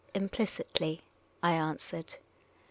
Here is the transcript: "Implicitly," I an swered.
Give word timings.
"Implicitly," 0.15 1.03
I 1.43 1.51
an 1.53 1.77
swered. 1.77 2.17